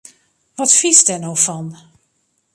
Wat 0.57 0.71
fynst 0.77 1.05
dêr 1.07 1.19
no 1.21 1.31
fan! 1.45 1.67